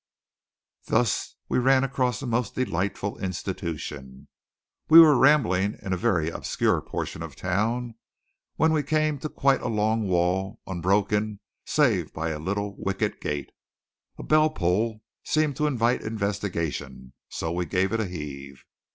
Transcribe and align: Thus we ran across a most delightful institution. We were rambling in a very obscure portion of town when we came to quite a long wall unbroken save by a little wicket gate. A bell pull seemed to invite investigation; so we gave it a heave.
Thus 0.85 1.35
we 1.47 1.59
ran 1.59 1.83
across 1.83 2.23
a 2.23 2.25
most 2.25 2.55
delightful 2.55 3.19
institution. 3.19 4.29
We 4.89 4.99
were 4.99 5.15
rambling 5.15 5.77
in 5.79 5.93
a 5.93 5.95
very 5.95 6.31
obscure 6.31 6.81
portion 6.81 7.21
of 7.21 7.35
town 7.35 7.93
when 8.55 8.73
we 8.73 8.81
came 8.81 9.19
to 9.19 9.29
quite 9.29 9.61
a 9.61 9.67
long 9.67 10.07
wall 10.07 10.59
unbroken 10.65 11.39
save 11.67 12.13
by 12.13 12.29
a 12.31 12.39
little 12.39 12.75
wicket 12.83 13.21
gate. 13.21 13.51
A 14.17 14.23
bell 14.23 14.49
pull 14.49 15.03
seemed 15.23 15.55
to 15.57 15.67
invite 15.67 16.01
investigation; 16.01 17.13
so 17.29 17.51
we 17.51 17.67
gave 17.67 17.93
it 17.93 17.99
a 17.99 18.07
heave. 18.07 18.65